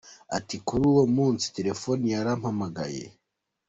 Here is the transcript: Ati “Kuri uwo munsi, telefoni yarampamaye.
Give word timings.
Ati 0.37 0.55
“Kuri 0.67 0.83
uwo 0.91 1.05
munsi, 1.15 1.45
telefoni 1.57 2.05
yarampamaye. 2.15 3.03